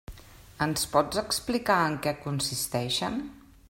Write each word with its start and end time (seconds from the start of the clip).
Ens 0.65 0.85
pots 0.93 1.21
explicar 1.23 1.79
en 1.91 2.01
què 2.07 2.17
consisteixen? 2.27 3.25